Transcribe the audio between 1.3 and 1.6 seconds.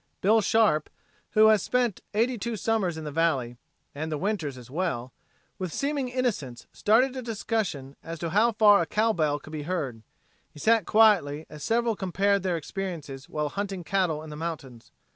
who